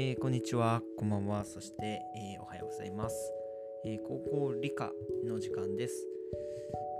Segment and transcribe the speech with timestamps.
[0.00, 3.32] えー、こんにちは、こんばんは、そして、えー、おはようございます、
[3.84, 4.92] えー、高校理科
[5.26, 6.06] の時間です。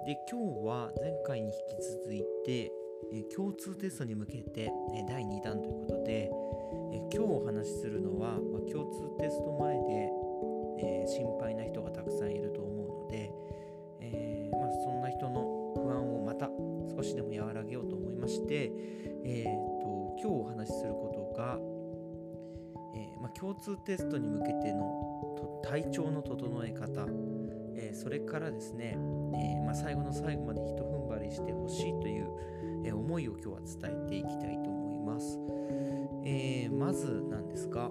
[0.05, 2.73] で、今日は前回に引き続いて、
[3.15, 6.29] え共通テストに向けて、え第2弾ということで、
[6.93, 10.11] え今日お話しするのは、まあ、共通テスト前で、
[10.83, 13.31] え心配な人がたくさんいると思うので、
[14.01, 16.51] えまあ、そんな人の不安をまた
[16.97, 18.73] 少しでも和らげようと思いまして、
[19.23, 19.89] えーと
[20.21, 21.61] 今日お話しすることが、
[23.39, 27.07] 共通テストに向けての体調の整え方、
[27.77, 28.97] えー、それからですね、
[29.35, 32.29] えー、まあ、最後の最後までひと踏ん張りしてほしいという、
[32.85, 35.39] え、思いを今日は伝えていきたいと思います。
[36.25, 37.91] えまずなんですが、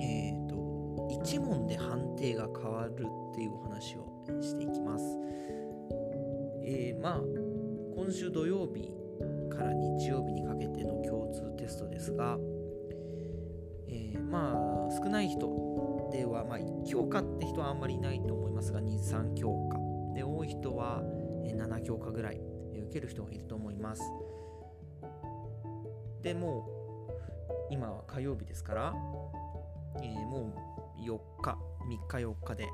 [0.00, 5.04] えーと、1問で判定が変わるっていうお話をしていきます。
[6.64, 7.20] えまあ
[7.96, 8.90] 今週土曜日
[9.48, 12.38] から日曜日にかけての共通テストですが、
[14.34, 19.78] まあ少ない人では、まあ、1教科って人はあんまりいないと思いますが23教科。
[20.12, 21.02] で多い人は
[21.44, 22.40] 7教科ぐらい
[22.72, 24.02] 受ける人がいると思います。
[26.22, 26.66] でも
[27.70, 28.94] う今は火曜日ですから、
[30.02, 30.52] えー、も
[30.98, 32.68] う4日3日4日で、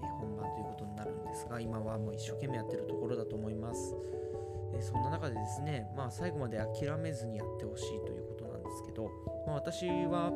[0.00, 3.94] 本番ということになるんですが今はもう一生懸命やってるところだと思います、
[4.74, 9.10] えそんな中でですねまあ最後まで諦めずにやってほしいということなんですけど
[9.46, 10.32] まあ、私は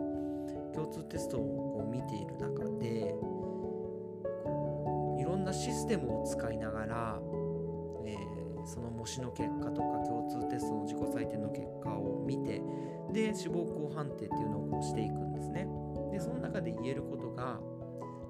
[0.74, 3.14] 共通テストをこう見ている中で
[4.44, 7.20] こういろんなシステムを使いながら、
[8.04, 12.60] えー、その模試の結果とか共通テストの自己採点の結果を見て
[13.12, 15.68] で志望校判定っていうのをこうしていくんですね。
[16.10, 17.60] でその中で言えることが、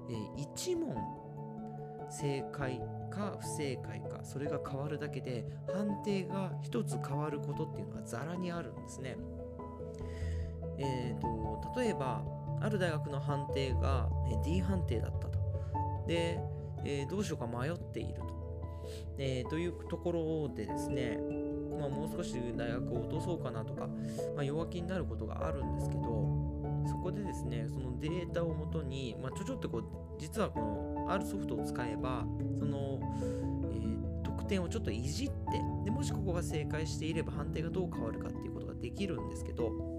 [0.09, 0.95] えー、1問
[2.09, 9.17] 正解か不正解かそれが変わるだけで判定が1つ変わることっていうのはざらにあるんですね。
[10.77, 12.23] えーと、例えば
[12.61, 14.09] ある大学の判定が
[14.43, 15.39] D 判定だったと。
[16.07, 16.39] で、
[16.83, 18.25] えー、どうしようか迷っていると、
[19.17, 21.19] えー、というところでですね、
[21.79, 23.87] まあ、もう少し大学を落とそうかなとか、
[24.35, 26.01] まあ、弱気になることがあるんですけど
[26.87, 29.83] そこでですねそのデータをもとに、まあ、ちょちょっとこう
[30.19, 32.25] 実はこの R ソフトを使えば
[32.59, 32.99] その、
[33.63, 35.35] えー、得点をちょっといじって
[35.83, 39.94] でもしここが正解していれば判定がどう変わるかっていうことができるんですけど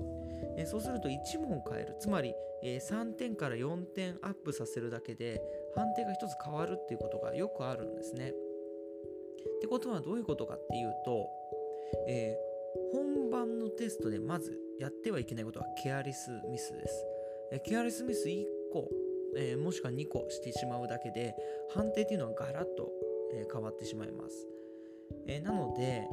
[0.57, 5.43] えそうすると1問変えるつまり、え3点から4点アップさせるだけで
[5.75, 8.33] 判定が1つ変わるっていうことがよくあるんですね。
[9.57, 11.29] ってことはどういうことかっていうと、
[12.09, 17.07] えー、本番のテストでまずやってはいけないことはケアリスミスです。
[17.53, 18.89] えケアリスミス1個、
[19.37, 21.35] え、もしくは2個してしまうだけで
[21.71, 22.91] 判定っていうのはガラッと、
[23.33, 24.49] え、変わってしまいます。
[25.29, 26.09] えなので、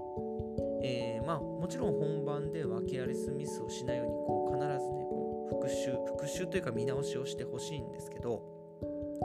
[0.84, 8.44] えー、まあ、もちろん本番ではケアレスミスをしないようにこう必ずねこう復習復習というか見直しをしてほしいんですけど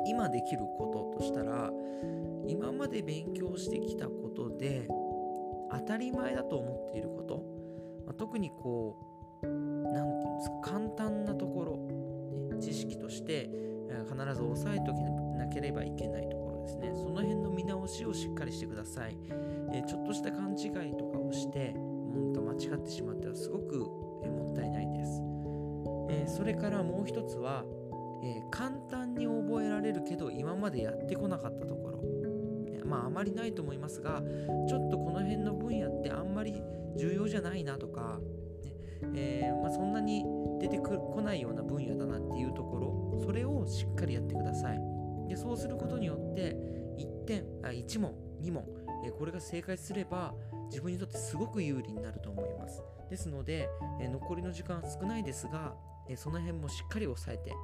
[0.06, 1.70] 今できることとしたら
[2.46, 4.86] 今まで勉強してきたことで
[5.70, 7.42] 当たり前だと思っていること、
[8.06, 8.96] まあ、特にこ
[9.42, 11.76] う何て言うんですか簡単なところ、
[12.56, 13.50] ね、知識として
[14.08, 15.00] 必ず押さえておか
[15.36, 16.47] なければいけないところ。
[16.68, 19.16] ですねその辺の見直しをしっかりしてください。
[19.72, 23.86] えちょっとした勘違いとかをしてうんと間違ってしまってはすごく、
[24.24, 25.22] えーもったいないです、
[26.10, 27.64] えそれからもう一つは、
[28.22, 32.02] え簡単に覚えられるけど今までやってこなかったところ。
[32.84, 34.22] まああまりないと思いますが
[34.66, 36.62] ちょっとこの辺の分野ってあんまり
[36.96, 38.18] 重要じゃないなとか、
[38.62, 38.72] ね
[39.14, 40.24] えー、まあ、そんなに
[40.58, 44.97] 出てこないような分野だなっていうところそれをしっかりやってください。
[45.28, 46.56] でそうすることによって
[46.98, 48.64] 1点あ1問2問
[49.06, 50.34] えこれが正解すれば
[50.70, 53.68] 自分にとってすごく有利になると思いますですので、
[54.00, 55.74] え残りの時間は少ないですが、
[56.08, 57.54] えその辺もしっかり押さえて、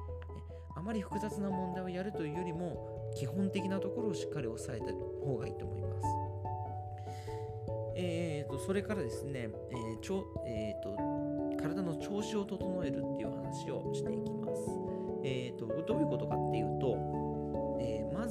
[0.75, 4.91] あまり複雑な問題をやるというよりも基本的なところをしっかり押さえた
[5.25, 6.07] 方がいいと思います。
[7.97, 10.97] えーと、それからですね、えーちょえーと、
[11.61, 14.61] 体の調子を整えるっていう話をしていきます。
[15.23, 17.14] えーと、どういうことかっていうと、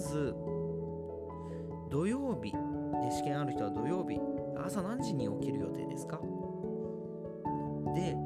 [0.08, 0.34] ず
[1.90, 2.52] 土曜日
[3.10, 4.20] 試験ある人は土曜日
[4.64, 6.20] 朝何時に起きる予定ですか？
[7.94, 8.16] で、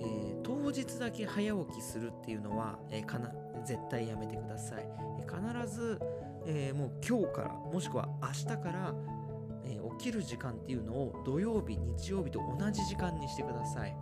[0.00, 3.32] えー、当日だけ早起きするっていうのは、えー、かな
[3.64, 4.86] 絶対やめてください、
[5.18, 6.00] え、必ず、
[6.46, 8.94] えもう今日からもしくは明日から、
[9.64, 13.96] え起きる時間っていうのを土曜日日曜日と同じ時間にしてください。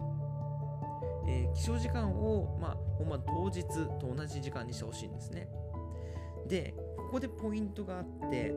[1.27, 3.63] えー、起床時間を、まあ、ほんま当日
[3.99, 5.49] と同じ時間にしてほしいんですね。
[6.49, 8.55] で、ここでポイントがあって、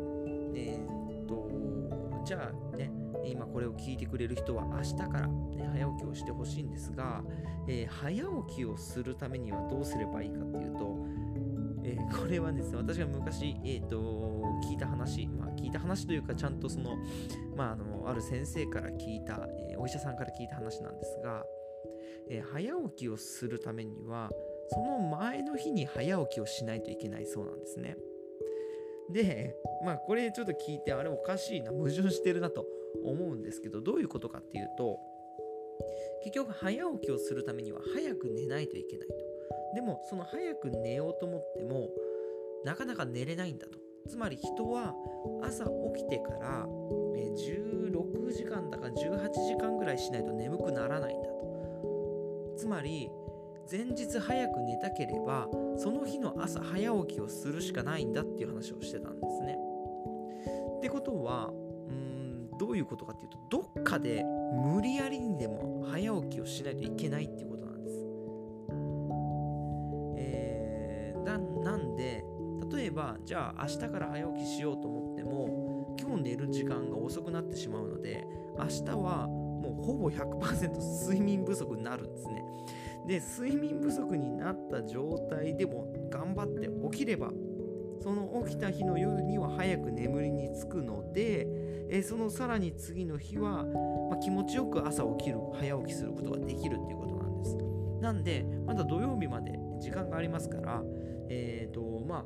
[0.55, 2.91] えー、っと、じゃあね、
[3.25, 7.23] 今これを聞いてくれる人は明日から、ね、早起きをしてほしいんですが、
[7.67, 10.97] えー、早起きをするためにはどうすればいいかっていうと、
[11.83, 16.97] えー、これはですね私が昔、えーと、聞いた話、まあ、聞いた話というかちゃんとその,、
[17.55, 21.43] まあ、あのある先生から聞いた、えお医者さんから聞いた話なんですが、
[22.29, 24.29] え早起きをするためには
[24.69, 27.97] その前の日に早起きをしないといけないそうなんですね。
[29.09, 32.65] で、まあこれちょっと聞いてあれおかしいな、矛盾してるなと
[33.03, 34.99] 思うんですけど、どういうことかっていうと、
[36.23, 39.15] 結局早起きをするためには早く寝ないといけないと。
[39.75, 41.89] でもその早く寝ようと思っても
[42.63, 43.77] なかなか寝れないんだと。
[44.09, 44.95] つまり人は
[45.43, 52.55] 朝起きてから16時間だか18時間ぐらいしないと眠くならないんだと。
[52.57, 53.09] つまり
[53.69, 55.47] 前日早く寝たければ
[55.77, 59.57] その日の朝早起きをするしかないんだっていう話をしてたんですね。
[60.77, 68.07] ってことはうんどういうことかっていうとどっかで無理やりにでも早起きをしないといけないっていうことなんです。
[70.17, 72.23] えー、ななんで
[72.71, 78.25] 例えばじゃあ明日から早起きしようと思っても今日寝る時間が遅くなってしまうので
[78.57, 79.27] 明日は
[79.69, 82.43] もうほぼ100%睡眠不足になるんですね。
[83.07, 87.31] で睡眠不足になった状態でも頑張って起きれば
[88.01, 91.47] その起きた日の夜には早く眠りにつくので、
[91.89, 93.65] えそのさらに次の日は、
[94.09, 97.57] まあ、気持ちよく朝起きる早起きすることができるっていうことなんです
[98.01, 100.83] なんでまだ土曜日まで時間がありますから
[101.29, 102.25] えっ、ー、とまあ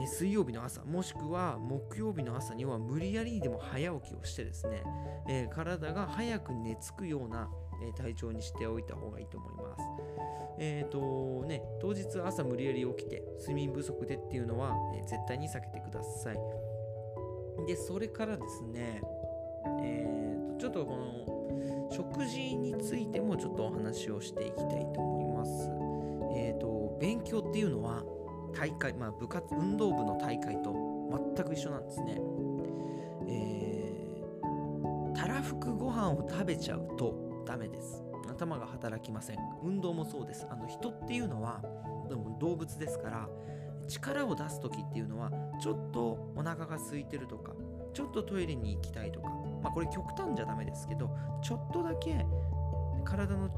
[0.00, 4.82] え水曜日の朝もしくは木曜日の朝には無理やりにでも早起きをしてですね、
[5.28, 7.48] えー、体が早く寝つくような
[7.80, 9.82] え体調にしておいた方がいいと思います。
[10.58, 16.36] えっ、ー、とね、当日朝無理やり起きて睡眠不足でっていうのは、え、絶対に避けてください。
[17.66, 19.00] で、それからですね、
[19.82, 25.70] えーと、ちょっとこの食事についてもちょっとお話をしていきたいと思います。
[26.36, 28.04] えっ、ー、と、勉強っていうのは
[28.54, 30.74] 大会、まあ部活、運動部の大会と
[31.34, 32.20] 全く一緒なんですね。
[33.28, 38.02] えー、たらふくご飯を食べちゃうとダメです。
[38.28, 39.38] 頭が働きません。
[39.62, 40.46] 運動もそうです。
[40.50, 41.62] あの人っていうのは
[42.38, 43.28] 動物ですから
[43.88, 45.30] 力を出す時っていうのは
[45.60, 47.52] ちょっとお腹が空いてるとか
[47.94, 49.28] ちょっとトイレに行きたいとか
[49.62, 51.10] まあこれ極端じゃダメですけど
[51.42, 52.24] ちょっとだけ
[53.04, 53.48] 体の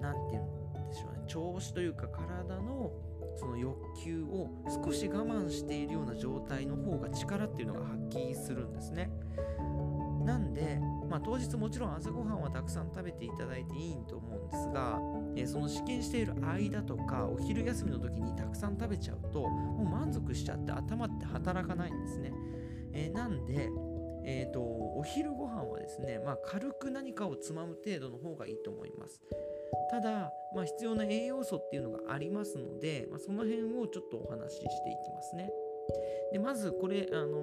[0.00, 2.90] 何て言うんでしょうね調子というか体の
[3.36, 4.50] その欲求を
[4.84, 9.10] 少し我慢しているような状態の方が力っていうのが発揮するんですね。
[10.24, 10.80] なんで
[11.14, 14.98] まあ、当日もちろん朝ごはんはたくさん食べていただいていいと思うんですが、
[15.36, 22.32] えー、その試験している間とかお昼休みの時にたくさん食べちゃうともう満足しちゃって頭って働かないんですね、
[22.92, 23.70] えー、なんで、
[24.24, 29.20] えーと、お昼ご飯はですね、まあ、軽く何かをつまむ程度の方がいいと思います。
[29.90, 34.68] ただ、まあ、必要な栄養素っていうのがありますので、まあ、その辺をちょっとお話ししてい
[35.04, 35.50] きますね
[36.32, 37.38] でまずこれあの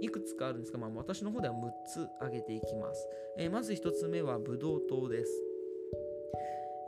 [0.00, 3.08] いくつかあるんですが、まあ、私の方では6つ挙げていきます。
[3.38, 5.32] えー、まず1つ目はブドウ糖です。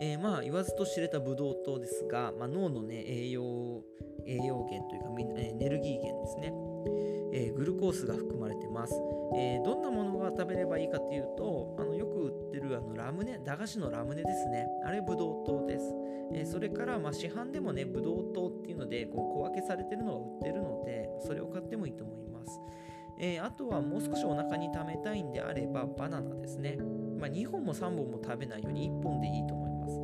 [0.00, 3.82] えー、まあ言わずと知れたブドウ糖ですが、まあ、脳の、ね、栄養
[4.26, 6.52] 栄養源というかエネルギー源ですね、
[7.58, 8.94] グルコースが含まれてます、
[9.36, 15.92] えー、どんなものが食べればいいかというとあのよく売ってるあのラムネ駄菓子のラムネですねあれブドウ糖です、
[16.32, 22.60] えそれからまあ市販でもねブドウ糖っていうのでこう小分けされてるのが売ってるのでそれを買ってもいいと思います、
[23.18, 26.78] えー、あとはもう少しお腹に溜めたいんであればバナナですね。
[27.18, 30.00] まあ、2本も3本も食べないように1本でいいと思います。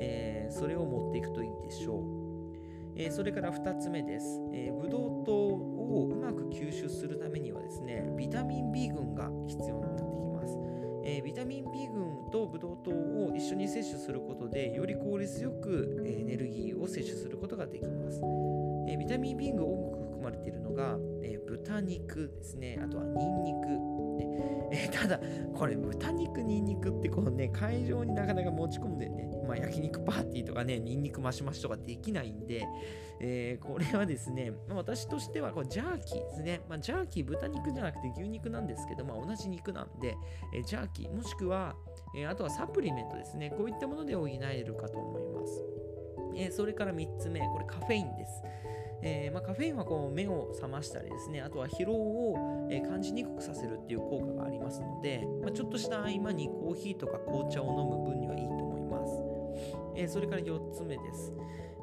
[0.00, 2.23] えー、それを持っていくといいでしょう。
[2.96, 4.40] えー、それから2つ目です。
[4.52, 10.58] えー、ブドウ糖をうまく吸収するためにはですね、ビタミン B 群が必要になってきます。
[11.04, 18.20] えー、ビタミン B 群とブドウ糖を一緒に摂取することで、より効率よくエネルギーを摂取することができます。
[18.88, 23.68] えビタミン B 群をまれているのが、え豚肉ですね、あとはニンニク。
[24.14, 25.20] ねえー、ただ、
[25.54, 32.66] これ豚肉、ニンニクってこうね、会場になかなか持ち込んでね、まあ、焼肉パーティーとかね、ニンニクマシマシとかできないんで、
[33.20, 36.60] えー、これはですね、まあ、私としてはこれジャーキーですね。
[36.68, 40.16] まあ、ジャーキー、豚肉じゃなくて牛肉なんですけど、まあ、同じ肉なんで、
[40.54, 41.76] え、ジャーキー、もしくは、
[42.16, 43.50] えあとはサプリメントですね。
[43.50, 45.64] こういったもので補えるかと思います。
[46.36, 48.42] えそれから3つ目、これカフェインです。
[49.02, 59.34] えー、まあ、カフェインはこう目を覚ましたりですね、あとは疲労を、感じにくくさせるっていう効果がありますので、まあ、ちょっとした合間にコーヒーとか紅茶を飲む分にはいいと思います。
[59.96, 61.32] え、それから4つ目です。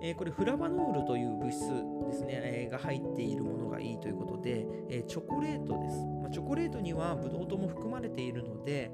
[0.04, 1.60] え、これフラバノールという物質
[2.08, 8.92] ですね、え、が入っているものがいいということで、え、チョコレートです、まあ、チョコレートにはブドウ糖も含まれているので、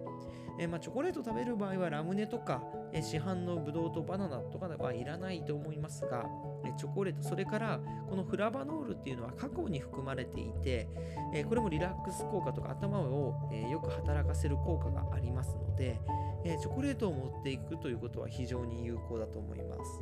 [0.60, 6.26] えー、まあ、チョコレート食べる場合はラムネとか、えー、市販のブドウとバナナとかはいらないと思いますが、
[6.66, 10.90] え、チョコレートそれからこのフラバノールっていうのはカカオに含まれていて、
[11.34, 16.00] えこれもリラックス効果とか頭を、えよく働かせる効果がありますので、
[16.44, 20.02] えチョコレートを持っていくということは非常に有効だと思います。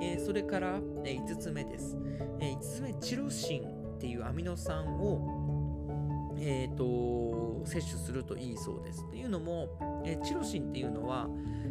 [0.00, 1.96] えそれから、え5つ目です、
[2.40, 5.37] え5つ目チロシンっていうアミノ酸を
[6.40, 9.04] えーと、摂取するといいそうです。
[9.06, 11.28] っていうのも、えー、チロシンっていうのは、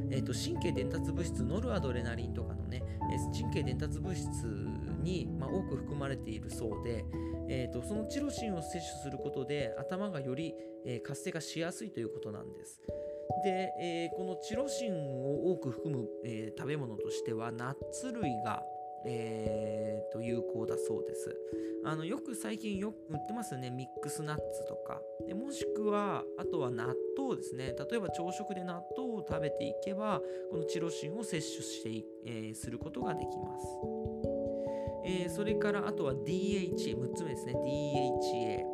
[0.09, 4.27] えーと、神経伝達物質ノルアドレナリンとかのね、えー、神経伝達物質
[5.01, 7.05] に、まあ、多く含まれているそうで、
[7.49, 10.53] えーと、そのチロシンを摂取することで頭がより、
[10.85, 12.81] えー、活性化しやすいということなんです。
[13.43, 18.63] で、えこのチロシンを多く含む、え食べ物としてはナッツ類が
[19.05, 21.35] えー、と有効だそうです。
[21.85, 25.01] あのよく最近よく売ってますよね、ミックスナッツとか。
[25.25, 27.75] でもしくは、あとは納豆ですね。
[27.89, 33.65] 例えば朝食で納豆を食べていけば、このチロシンを摂取して、えー、することができます。
[35.05, 38.65] えー、それからあとは DHA、6つ目ですね、DHA、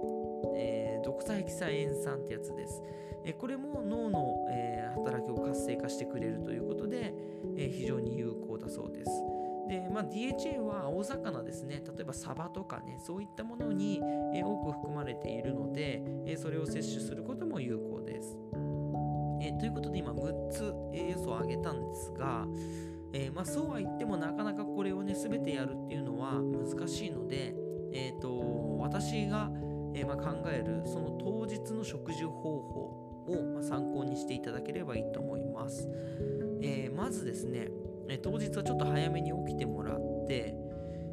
[0.55, 2.81] えー、ドクタヘキサエン酸ってやつです。
[3.25, 7.13] え、これも脳の、えー、働きを活性化してくれるということで、
[7.55, 9.11] え、非常に有効だそうです。
[9.73, 13.99] で、まあ、DHA は青魚ですね例えばサバとかねそういったものに、
[14.35, 18.37] え多く含まれているので、えそれを摂取することも有効です。
[19.41, 22.45] えということで今6つ栄養素を挙げたんですが、
[23.13, 27.55] え、まあ、そうは言ってもなかなかこれをね全てやるっていうのは難しいので、
[27.91, 29.49] えーと、私が、
[29.95, 35.89] え、まあ、考えるその当日の食事方法を、ま参考にしていただければいいと思います。
[36.61, 37.69] えまずですね
[38.09, 40.55] え当日はちょっと早めに起きてもらって、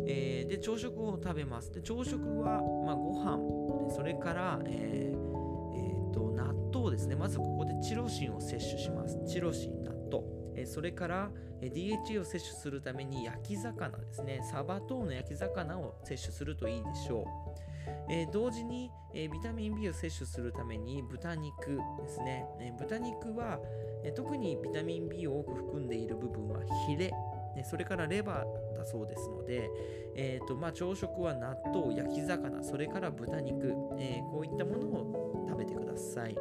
[0.06, 1.72] えー、で朝食を食べます。
[1.72, 3.94] で朝食は、まあ、ご飯。
[3.94, 7.16] それから、えーえーと、納豆ですね。
[7.16, 9.18] まずここでチロシンを摂取します。
[9.26, 10.24] チロシン納豆、
[10.56, 11.30] えー、それから、
[11.62, 14.40] え DHA を摂取するために焼き魚ですね。
[14.50, 17.69] サバ等の焼き魚を摂取するといいでしょう。
[18.08, 23.58] えー、同時に、えー、ビタミン B を摂取するために豚肉ですね、えー、豚肉は、
[24.02, 27.10] え特にビタミン B を多く含んでいる部分はヒレ、
[27.54, 29.70] ね、それからレバーだそうですので、
[30.16, 36.36] えーとまあ、朝食は納豆焼き魚それから豚肉、えこういったものを食べてください、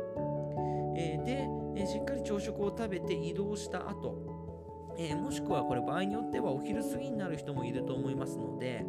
[0.95, 4.39] えで、えしっかり朝食を食べて移動した後、
[4.97, 8.85] えもしくはこれ場合によってはお昼過ぎになる人もいると思いますので、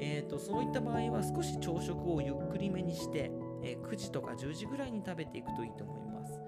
[0.00, 3.30] えーと、そういった場合は少し朝食をゆっくりめにして、
[3.62, 6.40] えー、9時とか10時ぐらいに食べていくといいと思います、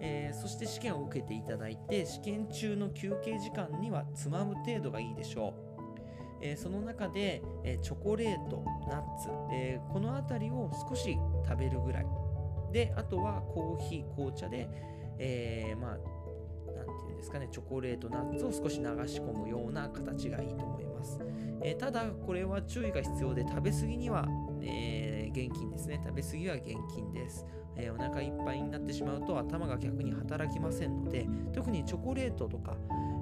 [0.00, 5.72] えー、そして試験を受けていただいて試験中の休憩時間にはつまむ程度がいいでしょう、
[6.56, 7.40] その中で、
[7.82, 9.28] チョコレート、ナッツ、
[9.92, 11.16] この辺りを少し
[11.48, 12.06] 食べるぐらい。
[12.72, 14.68] で、あとはコーヒー、紅茶で、
[15.18, 15.98] えまあ、
[16.72, 21.20] なんていうんですかね、チョコレート、ナッツを少し流し込むような形がいいと思います。
[21.64, 24.26] えー、ただこれは注意が必要で食べ過ぎには、
[24.62, 32.76] えー、厳禁ですね食べ過ぎは厳禁です、えー、お腹いっぱいになってしまうと頭が逆に働きませんので特にチョコレートとか、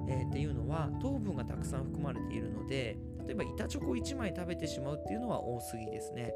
[0.07, 6.33] えっていうのは糖分がたくさん含まれているので例えば板チョコ1枚食べてしまうっていうのは多すぎですね。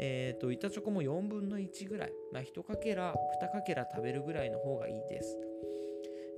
[0.00, 5.36] えっ、と、板チョコも4分の1ぐらい、まあ、1かけら、2かけら食べるぐらいの方がいいです。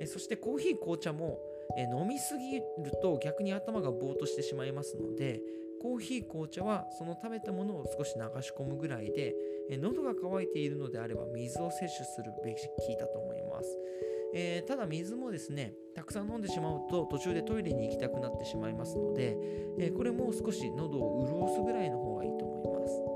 [0.01, 1.39] えそしてコーヒー、紅茶も、
[1.77, 2.65] え飲みすぎる
[3.03, 5.41] と逆に頭がぼーっとしてしまいますので
[5.81, 9.35] コーヒー紅茶はその食べたものを少し流し込むぐらいで、
[9.71, 13.79] え喉が渇いているのであれば水を摂取するべきだと思います、
[14.35, 19.37] えー、ただ水もですねたくさん飲んでしまうと途中でトイレに行きたくなってしまいますので、
[19.79, 23.10] えー、これも少し喉を潤すぐらいの方がいいと思います。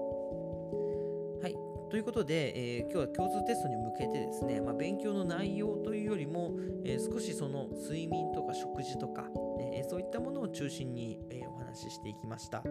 [1.94, 6.50] ということで、えー、今日は共通テストに向けてですね、まあ、勉強の内容というよりも、
[6.84, 9.26] えー、少しその睡眠とか食事とか、
[9.72, 12.64] えー、そういったものを中心に、えお話ししていきました。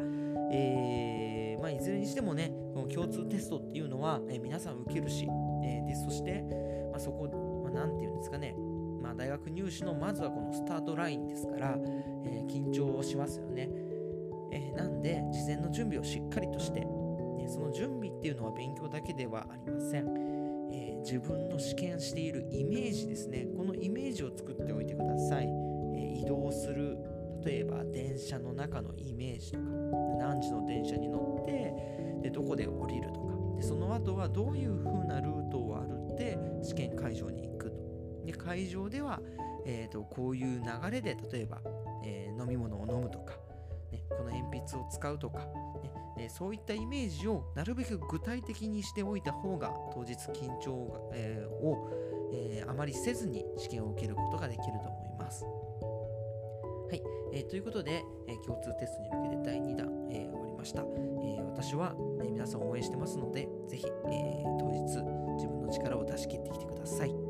[0.51, 5.25] えまあ、いずれにしてもね、この共通テストっていうのは、え皆さん受けるし、
[5.63, 6.44] えでそして、
[6.92, 7.30] まあ、そこ、
[7.63, 8.58] まあ、て言うんですかね、
[9.01, 11.77] まあ、大学入試のまずはこのスタートラインですから、
[12.25, 13.70] え緊張をしますよね。
[14.51, 16.86] えなんで、事前の準備をしっかりとして、
[17.48, 20.08] その準備っていうのは勉強だけではありません、
[20.72, 23.48] えー、自分の試験しているイメージですね。
[23.58, 26.98] このイメージを作っておいてください、えー、移動する
[27.46, 29.64] 例えば電車の中のイメージとか
[30.20, 31.74] 何時の電車に乗って
[32.22, 33.34] でどこで降りるとか。
[33.56, 37.84] でその後はどういう風なルートを歩って試験会場に行くと。
[38.26, 39.22] で会場では、
[39.66, 41.62] えーと、こういう流れで例えば、
[42.04, 43.36] えー飲み物を飲むとか、
[44.17, 45.46] この鉛筆を使うとか、ね
[46.17, 51.89] えーそういったイメージをなるべく具体的にしておいた方が当日緊張が、えーを、
[52.32, 55.43] えーあまりせずに試験を受けることができると思います。
[55.43, 57.01] はい、
[57.34, 60.82] えーということで、えー共通テストに向けて第2弾、えー終わりました。
[60.82, 64.82] えー私は、えー皆さん応援してますので、ぜひ、えー当日
[65.36, 67.23] 自分の力を出し切ってきてください。